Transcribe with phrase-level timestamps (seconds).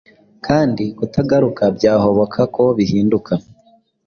[0.45, 3.33] Kandi kutagaruka byahoboka ko bihinduka